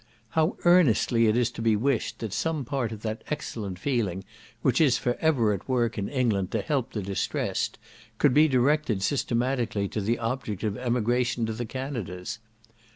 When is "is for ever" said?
4.81-5.53